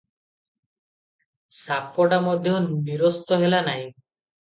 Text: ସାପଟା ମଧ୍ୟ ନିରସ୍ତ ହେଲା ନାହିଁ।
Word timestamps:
ସାପଟା 1.57 2.19
ମଧ୍ୟ 2.29 2.55
ନିରସ୍ତ 2.87 3.39
ହେଲା 3.43 3.61
ନାହିଁ। 3.69 3.85